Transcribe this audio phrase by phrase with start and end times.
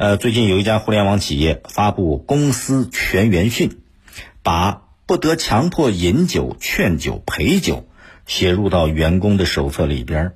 [0.00, 3.82] 呃，最近有一家互联网企业发布公司全员训，
[4.42, 7.86] 把不得强迫饮酒、劝酒、陪酒
[8.24, 10.32] 写入到员工的手册里边。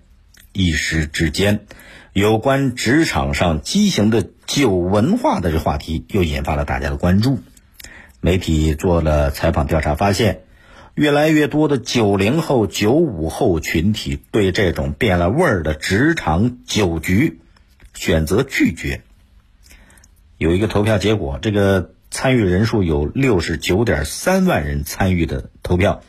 [0.52, 1.64] 一时之间，
[2.12, 7.38] 有关职场上畸形的酒文化的这话题又引发了大家的关注。
[8.20, 10.42] 媒体做了采访调查，发现
[10.94, 17.40] 越来越多的九零后、九五后群体对这种变了味儿的职场酒局
[17.94, 19.00] 选择拒绝。
[20.36, 26.02] 有一个投票结果，这个参与人数有六十九点三万人参与的投票，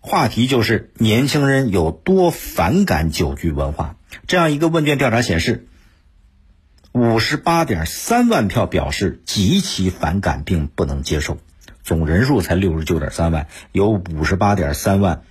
[0.00, 3.96] 话题就是年轻人有多反感酒局文化。
[4.26, 5.68] 这样一个问卷调查显示，
[6.92, 11.38] 五十八点三万票表示极其反感并不能接受，
[11.82, 15.22] 总人数才六十九点三万，有五十八点三万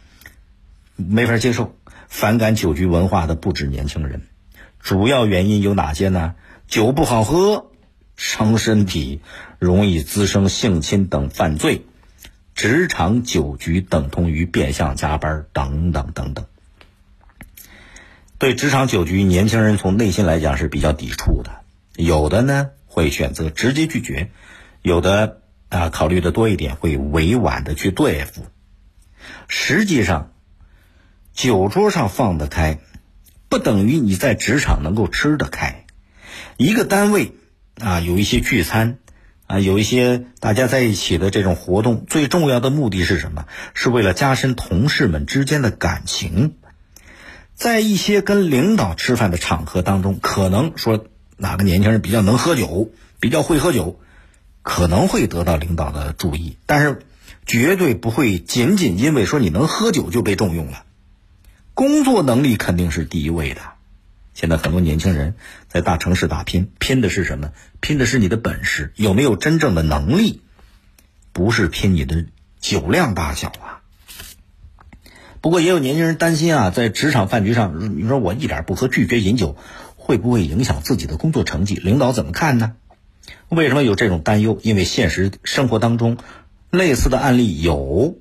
[0.96, 1.76] 没法接受，
[2.08, 4.22] 反感酒局文化的不止年轻人。
[4.88, 6.36] 主要原因有哪些呢？
[6.66, 7.72] 酒不好喝，
[8.16, 9.20] 伤身体，
[9.60, 11.82] 容易滋生性侵等犯罪，
[12.56, 16.46] 职场酒局等同于变相加班，等等等等。
[18.38, 21.52] 对职场酒局，年轻人从内心来讲是比较抵触的，
[21.98, 24.32] 有的呢会选择直接拒绝，
[24.84, 28.46] 有的啊考虑的多一点，会委婉的去对付。
[29.50, 30.32] 实际上，
[31.34, 32.80] 酒桌上放得开，
[33.50, 35.86] 不等于你在职场能够吃得开。
[36.58, 37.34] 一个单位
[37.80, 38.98] 啊，有一些聚餐
[39.46, 43.46] 啊，有一些大家在一起的这种活动，最重要的目的是什么？
[43.74, 46.56] 是为了加深同事们之间的感情。
[47.56, 51.06] 在一些跟领导吃饭的场合当中，可能说
[51.38, 54.00] 哪个年轻人比较能喝酒，比较会喝酒，
[54.62, 57.00] 可能会得到领导的注意，但是
[57.46, 60.84] 绝对不会仅仅因为说你能喝酒就被重用了。
[61.78, 63.62] 工作能力肯定是第一位的。
[64.34, 65.36] 现在很多年轻人
[65.68, 67.52] 在大城市打拼，拼的是什么？
[67.82, 70.42] 拼的是你的本事，有没有真正的能力？
[71.34, 72.26] 不是拼你的
[72.60, 73.84] 酒量大小啊。
[75.40, 79.56] 不过也有年轻人担心啊，在职场饭局上，你说我一点不喝，拒绝饮酒，
[79.98, 81.76] 会不会影响自己的工作成绩？
[81.76, 82.74] 领导怎么看呢？
[83.50, 84.60] 为什么有这种担忧？
[84.64, 86.18] 因为现实生活当中
[86.72, 88.18] 类似的案例有。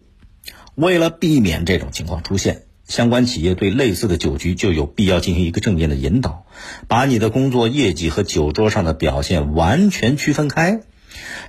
[0.74, 2.65] 为了避免这种情况出现。
[2.86, 6.46] 相关企业对类似的酒局就有必要进行一个正面的引导，
[6.86, 10.82] 把你的工作业绩和酒桌上的表现完全区分开，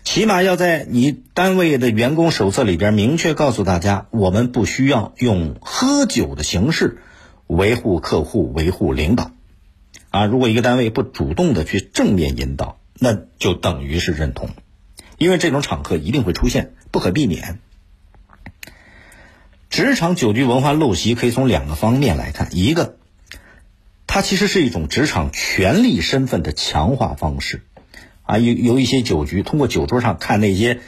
[0.04, 6.98] 起码要在你单位的员工手册里边明确告诉大家，我们不需要用喝酒的形式
[7.46, 9.32] 维护客户、维护领导。
[10.10, 14.50] 啊，如果一个单位不主动的去正面引导，那就等于是认同，
[15.20, 17.60] 因为这种场合一定会出现，不可避免。
[19.78, 22.98] 职场酒局文化陋习可以从两个方面来看，一个，
[24.08, 27.62] 它其实是一种职场权力身份的强化方式，
[28.24, 30.80] 啊，有有一些酒局通过酒桌上看那些，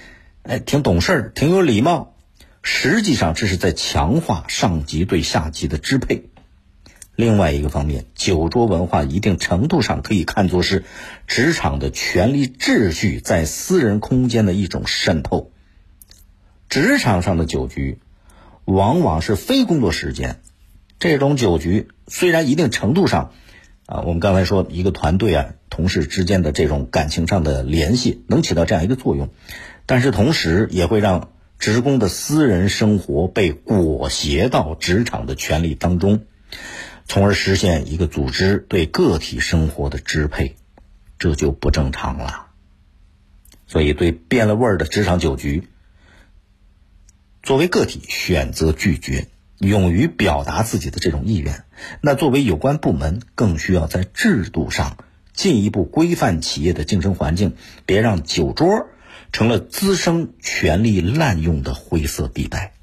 [0.42, 2.16] 哎，挺懂事儿、挺有礼貌，
[2.64, 6.24] 实际上这是在强化上级对下级的支配。
[7.16, 10.84] 另外一个方面，酒桌文化一定程度上可以看作是
[11.28, 15.52] 职场的权力秩序在私人空间的一种渗透。
[16.70, 18.00] 职场上的酒局。
[18.70, 20.42] 往往是非工作时间，
[21.00, 23.34] 这种酒局虽然一定程度上，
[23.88, 29.30] 啊，我们刚才说一个团队啊，同事之间的这种感情上的联系能起到这样一个作用，
[29.88, 36.22] 但是同时也会让职工的私人生活被裹挟到职场的权利当中，
[37.08, 40.58] 从而实现一个组织对个体生活的支配，
[41.18, 42.46] 这就不正常了。
[43.66, 45.68] 所以，对变了味儿的职场酒局。
[47.42, 49.28] 作为个体选择拒绝，
[49.60, 51.64] 勇于表达自己的这种意愿，
[52.02, 54.98] 那作为有关部门更需要在制度上
[55.34, 57.54] 进一步规范企业的竞争环境，
[57.86, 58.88] 别让酒桌
[59.32, 62.74] 成了滋生权力滥用的灰色地带。